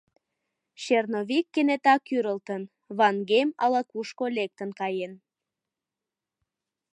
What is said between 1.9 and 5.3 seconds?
кӱрылтын: Ван-Гейм ала-кушко лектын каен.